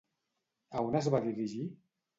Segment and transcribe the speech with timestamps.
[0.79, 1.65] A on es va dirigir?